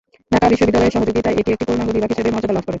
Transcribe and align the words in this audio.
ঢাকা 0.33 0.47
বিশ্ববিদ্যালয়ের 0.51 0.95
সহযোগিতায় 0.95 1.37
এটি 1.39 1.49
একটি 1.53 1.65
পূর্ণাঙ্গ 1.67 1.91
বিভাগ 1.97 2.09
হিসেবে 2.13 2.29
মর্যাদা 2.33 2.53
লাভ 2.55 2.63
করে। 2.63 2.69